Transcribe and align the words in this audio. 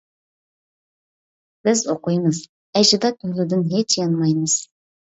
بىز 1.69 1.85
ئوقۇيمىز، 1.91 2.43
ئەجداد 2.79 3.25
يولىدىن 3.31 3.67
ھېچ 3.79 4.01
يانمايمىز! 4.03 4.63